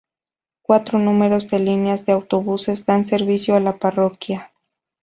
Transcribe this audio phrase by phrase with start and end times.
[0.63, 4.51] Cuatro números de líneas de autobuses dan servicio a la parroquia.